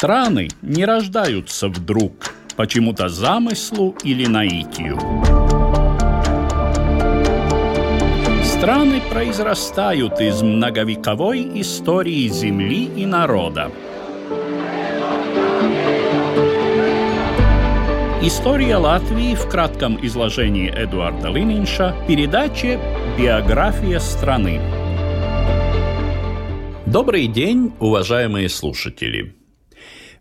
[0.00, 4.98] Страны не рождаются вдруг, почему-то замыслу или наитию.
[8.42, 13.70] Страны произрастают из многовековой истории земли и народа.
[18.22, 22.80] История Латвии в кратком изложении Эдуарда Лининша, передаче
[23.18, 24.62] «Биография страны».
[26.86, 29.39] Добрый день, уважаемые слушатели!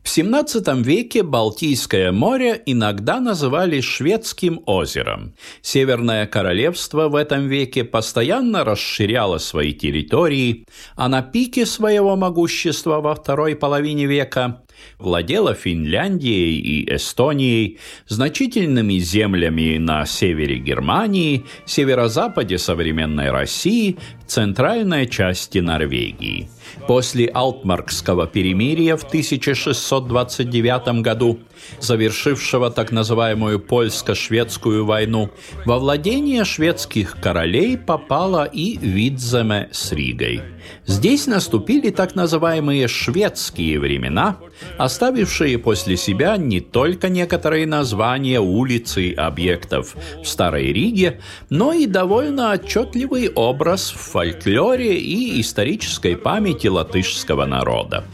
[0.10, 5.36] В XVII веке Балтийское море иногда называли Шведским озером.
[5.62, 13.14] Северное королевство в этом веке постоянно расширяло свои территории, а на пике своего могущества во
[13.14, 14.64] второй половине века
[14.98, 23.98] владела Финляндией и Эстонией, значительными землями на севере Германии, северо-западе современной России,
[24.28, 26.50] центральной части Норвегии.
[26.88, 31.40] После Алтмаркского перемирия в 1629 году,
[31.80, 35.32] завершившего так называемую польско-шведскую войну,
[35.66, 40.42] во владение шведских королей попала и Видземе с Ригой.
[40.86, 44.38] Здесь наступили так называемые шведские времена,
[44.78, 51.86] оставившие после себя не только некоторые названия улиц и объектов в Старой Риге, но и
[51.86, 58.06] довольно отчетливый образ в фольклоре и исторической памяти латышского народа.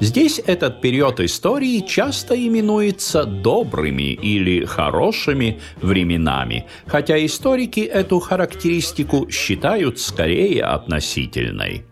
[0.00, 10.00] Здесь этот период истории часто именуется добрыми или хорошими временами, хотя историки эту характеристику считают
[10.00, 11.84] скорее относительной.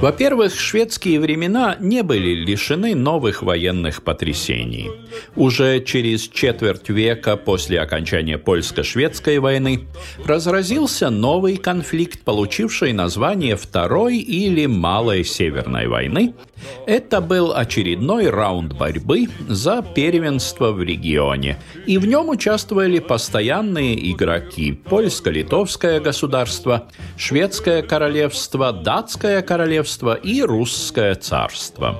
[0.00, 4.90] Во-первых, шведские времена не были лишены новых военных потрясений.
[5.34, 9.86] Уже через четверть века после окончания польско-шведской войны
[10.24, 16.34] разразился новый конфликт, получивший название Второй или Малой Северной войны.
[16.86, 24.72] Это был очередной раунд борьбы за первенство в регионе, и в нем участвовали постоянные игроки–
[24.88, 31.96] польско-литовское государство, шведское королевство, датское королевство, королевство и русское царство.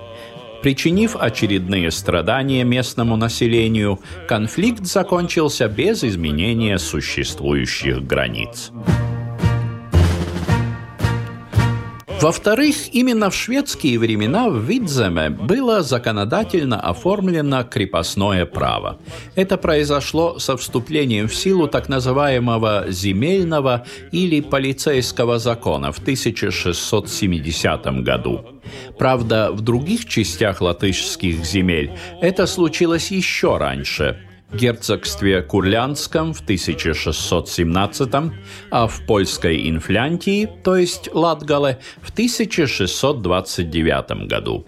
[0.62, 8.72] Причинив очередные страдания местному населению, конфликт закончился без изменения существующих границ.
[12.20, 18.98] Во-вторых, именно в шведские времена в Видземе было законодательно оформлено крепостное право.
[19.34, 28.46] Это произошло со вступлением в силу так называемого земельного или полицейского закона в 1670 году.
[28.98, 34.20] Правда, в других частях латышских земель это случилось еще раньше–
[34.52, 38.32] герцогстве Курлянском в 1617,
[38.70, 44.66] а в польской Инфлянтии, то есть Латгале, в 1629 году.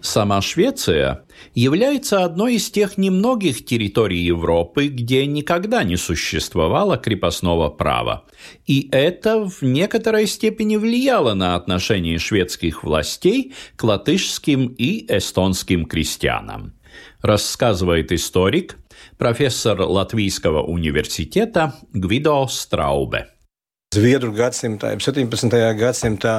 [0.00, 1.24] Сама Швеция
[1.54, 8.24] является одной из тех немногих территорий Европы, где никогда не существовало крепостного права.
[8.66, 16.74] И это в некоторой степени влияло на отношение шведских властей к латышским и эстонским крестьянам.
[17.22, 18.76] Рассказывает историк–
[19.18, 23.28] профессор Латвийского университета Гвидо Страубе.
[23.88, 25.54] Zviedru gadsimtā, 17.
[25.72, 26.32] gadsimtā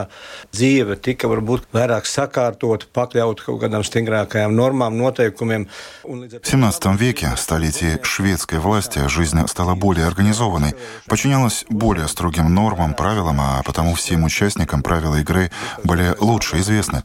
[0.53, 5.65] dzīve tika varbūt vairāk sakārtot, pakļaut kaut kādām stingrākajām normām, noteikumiem.
[6.03, 10.75] В 17 веке, столетии шведской власти, жизнь стала более организованной,
[11.07, 15.49] подчинялась более строгим нормам, правилам, а потому всем участникам правила игры
[15.83, 17.01] были лучше известны.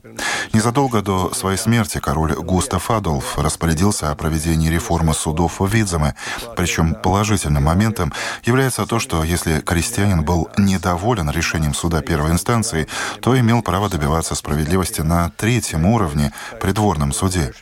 [0.53, 6.17] Незадолго до своей смерти король Густав Адольф распорядился о проведении реформы судов в Видземе,
[6.55, 8.13] причем положительным моментом
[8.45, 12.89] является то, что если крестьянин был был недоволен решением суда первой инстанции,
[13.21, 17.53] то имел право добиваться справедливости на третьем уровне, придворном суде.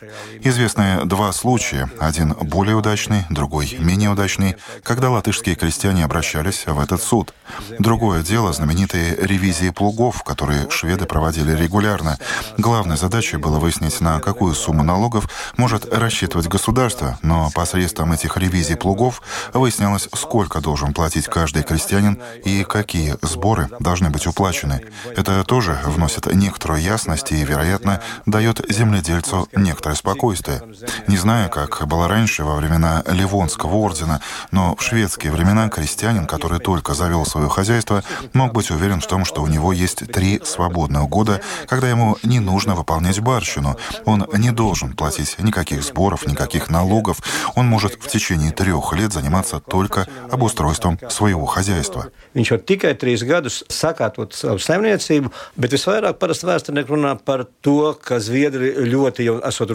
[0.41, 7.01] Известны два случая, один более удачный, другой менее удачный, когда латышские крестьяне обращались в этот
[7.03, 7.33] суд.
[7.77, 12.17] Другое дело— знаменитые ревизии плугов, которые шведы проводили регулярно.
[12.57, 18.75] Главной задачей было выяснить, на какую сумму налогов может рассчитывать государство, но посредством этих ревизий
[18.75, 19.21] плугов
[19.53, 24.81] выяснялось, сколько должен платить каждый крестьянин и какие сборы должны быть уплачены.
[25.15, 30.61] Это тоже вносит некоторую ясность и, вероятно, дает земледельцу некоторое спокойствие.
[31.07, 34.21] Не знаю, как было раньше, во времена Ливонского ордена,
[34.51, 39.25] но в шведские времена крестьянин, который только завел свое хозяйство, мог быть уверен в том,
[39.25, 43.77] что у него есть три свободных года, когда ему не нужно выполнять барщину.
[44.05, 47.17] Он не должен платить никаких сборов, никаких налогов.
[47.55, 52.07] Он может в течение трех лет заниматься только обустройством своего хозяйства.
[52.53, 58.19] Var tikai trīs gadus sakārtot savu saimniecību, bet visvairāk parasti vēsturnieki runā par to, ka
[58.21, 59.71] Zviedri ļoti jau esot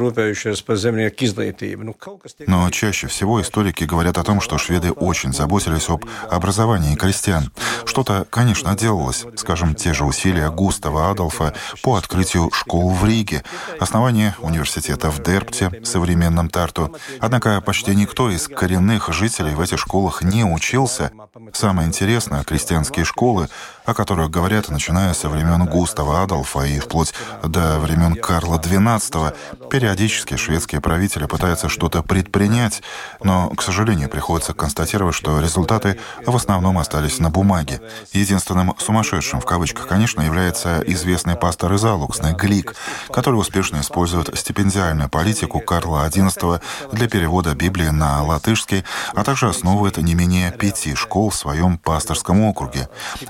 [0.66, 1.84] par zemnieku izglītību.
[1.84, 1.94] Ну,
[2.46, 7.50] Но чаще всего историки говорят о том, что шведы очень заботились об образовании крестьян.
[7.84, 9.24] Что-то, конечно, делалось.
[9.36, 13.42] Скажем, те же усилия Густава Адольфа по открытию школ в Риге,
[13.80, 16.94] основание университета в Дерпте, современном Тарту.
[17.18, 21.10] Однако почти никто из коренных жителей в этих школах не учился.
[21.52, 23.48] Самое интересное, крестьянские школы,
[23.86, 29.34] о которых говорят, начиная со времен Густава Адольфа и вплоть до времен Карла XII,
[29.70, 32.82] периодически шведские правители пытаются что-то предпринять,
[33.22, 37.80] но, к сожалению, приходится констатировать, что результаты в основном остались на бумаге.
[38.12, 42.74] Единственным «сумасшедшим» в кавычках, конечно, является известный пастор из Алуксны Глик,
[43.10, 46.60] который успешно использует стипендиальную политику Карла XI
[46.92, 52.42] для перевода Библии на латышский, а также основывает не менее пяти школ в своем пасторском
[52.42, 52.57] округе.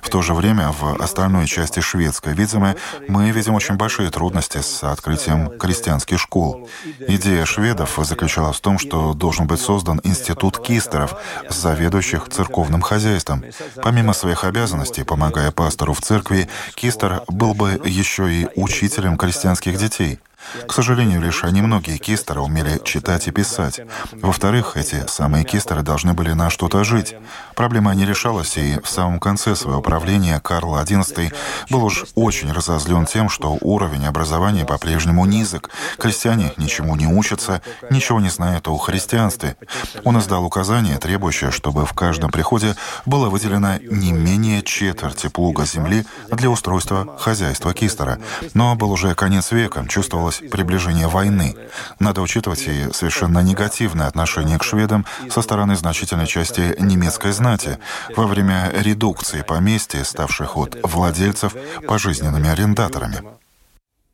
[0.02, 2.76] В то же время в остальной части шведской Видземы
[3.08, 6.68] мы видим очень большие трудности с открытием крестьянских школ.
[7.06, 11.14] Идея шведов заключалась в том, что должен быть создан институт кистеров,
[11.48, 13.44] заведующих церковным хозяйством.
[13.82, 20.20] Помимо своих обязанностей, помогая пастору в церкви, кистер был бы еще и учителем крестьянских детей.
[20.66, 23.80] К сожалению, лишь немногие кистеры умели читать и писать.
[24.12, 27.14] Во-вторых, эти самые кистеры должны были на что-то жить.
[27.54, 31.34] Проблема не решалась, и в самом конце своего правления Карл XI
[31.70, 35.70] был уж очень разозлен тем, что уровень образования по-прежнему низок.
[35.98, 37.60] Крестьяне ничему не учатся,
[37.90, 39.56] ничего не знают о христианстве.
[40.04, 42.74] Он издал указание, требующее, чтобы в каждом приходе
[43.06, 48.18] было выделено не менее четверти плуга земли для устройства хозяйства кистера.
[48.54, 51.56] Но был уже конец века, чувствовалось ожидалось приближение войны.
[51.98, 57.78] Надо учитывать и совершенно негативное отношение к шведам со стороны значительной части немецкой знати
[58.16, 61.54] во время редукции поместья, ставших от владельцев
[61.86, 63.22] пожизненными арендаторами.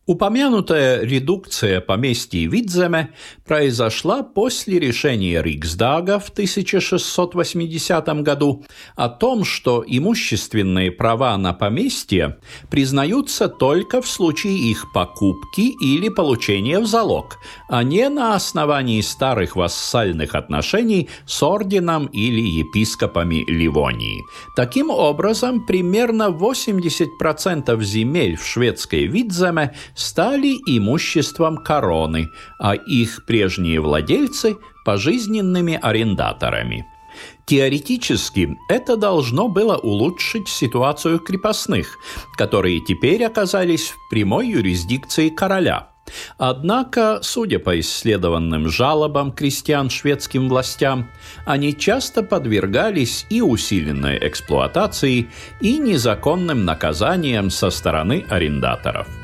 [0.07, 3.15] Упомянутая редукция поместья Видземе
[3.47, 8.67] произошла после решения Риксдага в 1680 году
[8.97, 12.37] о том, что имущественные права на поместье
[12.71, 17.39] признаются только в случае их покупки или получения в залог,
[17.71, 24.23] а не на основании старых вассальных отношений с орденом или епископами Ливонии.
[24.55, 34.57] Таким образом, примерно 80% земель в шведской Видземе– стали имуществом короны, а их прежние владельцы–
[34.85, 36.87] пожизненными арендаторами.
[37.47, 41.99] Теоретически это должно было улучшить ситуацию крепостных,
[42.37, 45.89] которые теперь оказались в прямой юрисдикции короля.
[46.37, 51.09] Однако, судя по исследованным жалобам крестьян шведским властям,
[51.47, 55.31] они часто подвергались и усиленной эксплуатации,
[55.61, 59.09] и незаконным наказаниям со стороны арендаторов–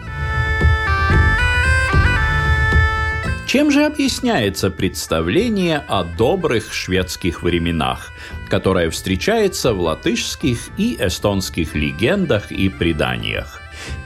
[3.51, 8.13] Чем же объясняется представление о добрых шведских временах,
[8.49, 13.61] которое встречается в латышских и эстонских легендах и преданиях?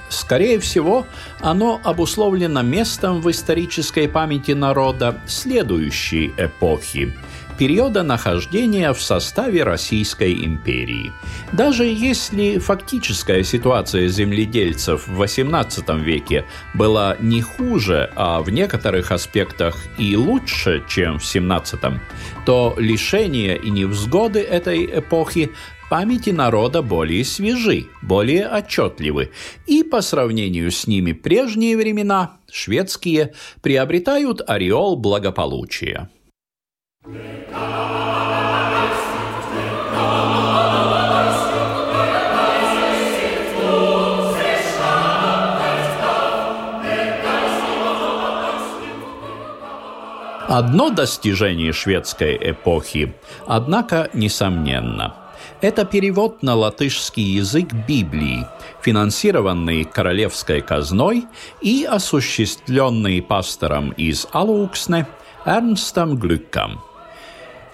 [0.08, 1.06] Скорее всего,
[1.40, 7.14] оно обусловлено местом в исторической памяти народа следующей эпохи–
[7.58, 11.12] периода нахождения в составе Российской империи.
[11.52, 19.76] Даже если фактическая ситуация земледельцев в XVIII веке была не хуже, а в некоторых аспектах
[19.98, 21.98] и лучше, чем в XVII,
[22.46, 25.50] то лишения и невзгоды этой эпохи
[25.88, 29.30] памяти народа более свежи, более отчетливы,
[29.66, 36.08] и по сравнению с ними прежние времена, шведские, приобретают ореол благополучия.
[37.06, 37.18] Одно
[50.88, 53.14] достижение шведской эпохи,
[53.46, 55.14] однако, несомненно.
[55.60, 58.46] Это перевод на латышский язык Библии,
[58.80, 61.26] финансированный королевской казной
[61.60, 65.06] и осуществленный пастором из Алуксне
[65.44, 66.80] Эрнстом Глюком.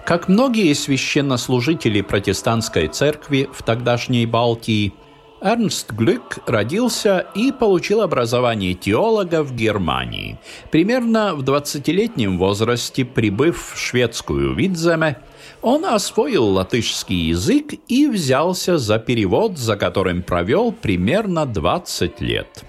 [0.05, 4.93] Как многие священнослужители протестантской церкви в тогдашней Балтии,
[5.41, 10.39] Эрнст Глюк родился и получил образование теолога в Германии.
[10.69, 15.17] Примерно в 20-летнем возрасте, прибыв в шведскую Видземе,
[15.61, 22.63] он освоил латышский язык и взялся за перевод, за которым провел примерно 20 лет.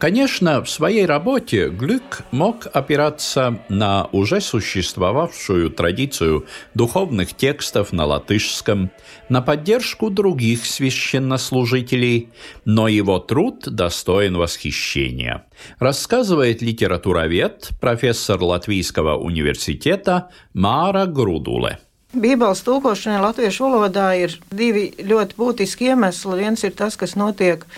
[0.00, 8.90] Конечно, в своей работе Глюк мог опираться на уже существовавшую традицию духовных текстов на латышском,
[9.28, 12.30] на поддержку других священнослужителей,
[12.64, 15.44] но его труд достоин восхищения,
[15.78, 21.78] рассказывает литературовед, профессор Латвийского университета Мара Грудуле.
[22.10, 26.40] Bībeles tūkošanai latviešu valodā ir divi ļoti būtiski iemesli.
[26.40, 27.68] Viens ir tas, kas notiek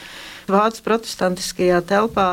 [0.51, 2.33] Vācu protestantiskajā telpā.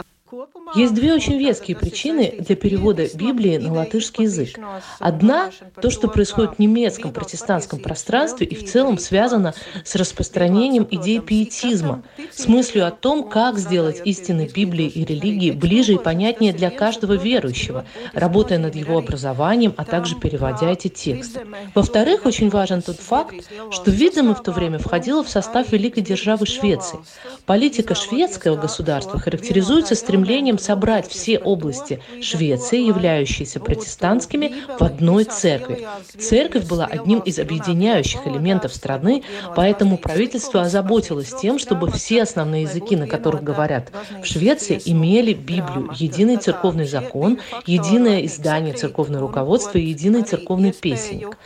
[0.76, 4.60] Есть две очень веские причины для перевода Библии на латышский язык.
[5.00, 5.50] Одна–
[5.82, 12.04] то, что происходит в немецком протестантском пространстве и в целом связано с распространением идей пиетизма,
[12.32, 17.14] с мыслью о том, как сделать истины Библии и религии ближе и понятнее для каждого
[17.14, 21.48] верующего, работая над его образованием, а также переводя эти тексты.
[21.74, 23.36] Во-вторых, очень важен тот факт,
[23.72, 27.00] что Видзема в то время входила в состав великой державы Швеции.
[27.46, 30.19] Политика шведского государства характеризуется стремлением
[30.58, 35.88] собрать все области Швеции, являющиеся протестантскими, в одной церкви.
[36.18, 39.24] Церковь была одним из объединяющих элементов страны,
[39.56, 45.92] поэтому правительство озаботилось тем, чтобы все основные языки, на которых говорят в Швеции, имели Библию,
[45.96, 51.38] единый церковный закон, единое издание церковного руководства и единый церковный песенник.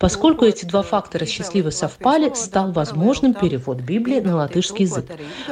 [0.00, 5.04] Поскольку эти два фактора счастливо совпали, стал возможным перевод Библии на латышский язык.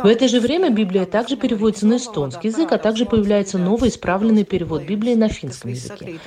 [0.02, 4.44] В это же время Библия также переводится на эстонский язык, а также появляется новый исправленный
[4.44, 6.18] перевод Библии на финском языке.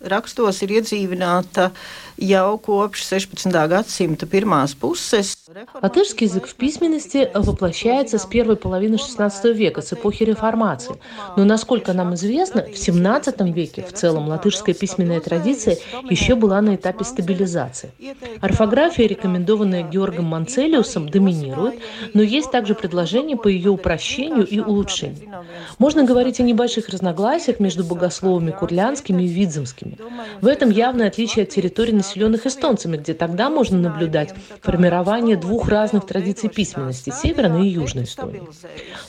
[0.00, 1.70] Rakstos ir iedzīvināta
[2.20, 3.52] jau kopš 16.
[3.68, 5.36] gadsimta pirmās puses.
[5.82, 10.94] Латышский язык в письменности воплощается с первой половины XVI века, с эпохи реформации.
[11.36, 16.76] Но, насколько нам известно, в XVII веке в целом латышская письменная традиция еще была на
[16.76, 17.90] этапе стабилизации.
[18.40, 21.80] Орфография, рекомендованная Георгом Манцелиусом, доминирует,
[22.14, 25.44] но есть также предложения по ее упрощению и улучшению.
[25.78, 29.98] Можно говорить о небольших разногласиях между богословами курлянскими и видземскими.
[30.40, 36.06] В этом явное отличие от территорий, населенных эстонцами, где тогда можно наблюдать формирование двух разных
[36.06, 38.42] традиций письменности– Северной и Южной Эстонии.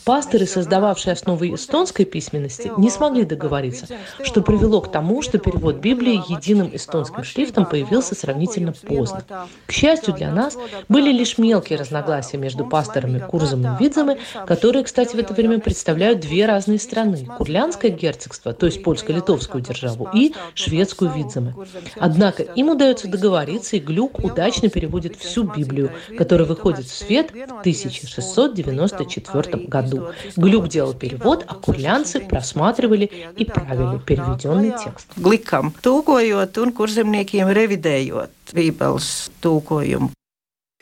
[0.06, 3.88] Пасторы, создававшие основы эстонской письменности, не смогли договориться,
[4.24, 9.24] что привело к тому, что перевод Библии единым эстонским шрифтом появился сравнительно поздно.
[9.66, 15.16] К счастью для нас, были лишь мелкие разногласия между пасторами Курзом и Видзами, которые, кстати,
[15.16, 21.12] в это время представляют две разные страны– Курлянское герцогство, то есть польско-литовскую державу, и шведскую
[21.12, 21.56] Видзамы.
[21.98, 27.60] Однако им удается договориться, и Глюк удачно переводит всю Библию, который выходит в свет в
[27.62, 30.10] 1694 году.
[30.36, 35.08] Глюк делал перевод, а курлянцы просматривали и правили переведенный текст.
[35.18, 40.12] Гликам тūkojot un kurzemniekiem revidējot Bībeles tūkojumu.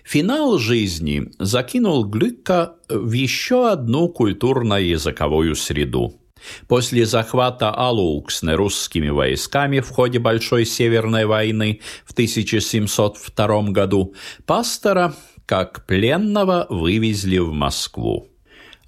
[0.04, 6.16] Финал жизни закинул Глюка в еще одну культурно-языковую среду.
[6.68, 14.14] После захвата Алуксны русскими войсками в ходе Большой Северной войны в 1702 году
[14.46, 15.14] пастора
[15.46, 18.28] как пленного вывезли в Москву.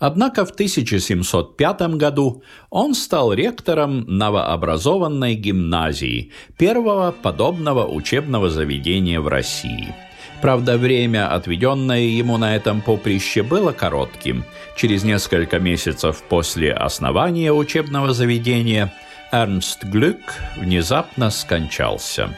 [0.01, 9.93] Однако в 1705 году он стал ректором новообразованной гимназии, первого подобного учебного заведения в России.
[10.41, 14.43] Правда, время, отведенное ему на этом поприще, было коротким.
[14.75, 18.91] Через несколько месяцев после основания учебного заведения
[19.31, 22.35] Эрнст Глюк внезапно скончался.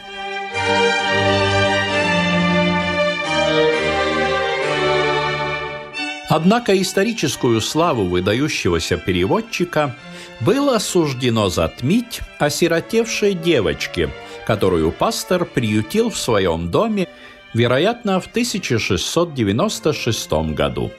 [6.28, 9.96] Однако историческую славу выдающегося переводчика
[10.40, 14.10] было суждено затмить осиротевшей девочке,
[14.46, 17.08] которую пастор приютил в своем доме,
[17.54, 20.92] вероятно, в 1696 году.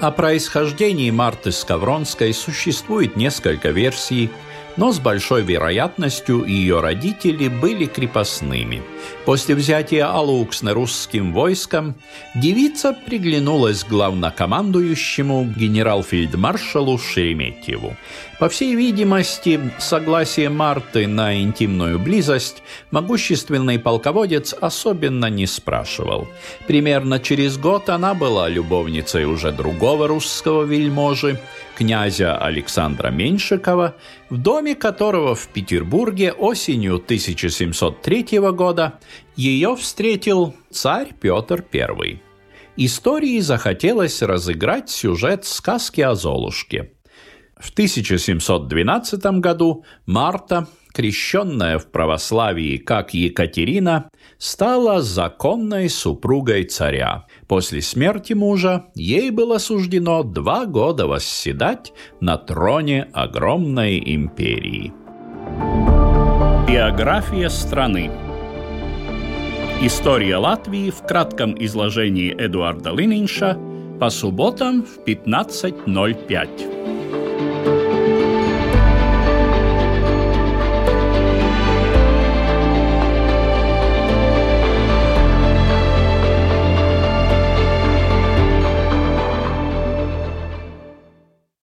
[0.00, 4.30] О происхождении Марты Скавронской существует несколько версий–
[4.78, 8.80] но с большой вероятностью ее родители были крепостными.
[9.24, 11.96] После взятия Алуксна русским войском
[12.36, 17.96] девица приглянулась главнокомандующему генерал-фельдмаршалу Шереметьеву.
[18.38, 26.28] По всей видимости, согласие Марты на интимную близость могущественный полководец особенно не спрашивал.
[26.68, 31.40] Примерно через год она была любовницей уже другого русского вельможи,
[31.78, 33.94] князя Александра Меньшикова,
[34.30, 38.98] в доме которого в Петербурге осенью 1703 года
[39.36, 42.20] ее встретил царь Петр I.
[42.76, 46.94] Истории захотелось разыграть сюжет сказки о Золушке.
[47.56, 57.26] В 1712 году Марта, крещенная в православии как Екатерина, стала законной супругой царя.
[57.48, 64.92] После смерти мужа ей было суждено два года восседать на троне огромной империи.
[66.68, 68.10] Биография страны
[69.80, 73.56] История Латвии в кратком изложении Эдуарда Лининша
[73.98, 76.97] по субботам в 15.05.